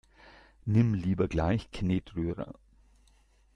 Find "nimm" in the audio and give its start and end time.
0.65-0.95